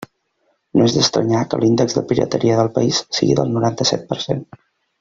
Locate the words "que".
1.51-1.59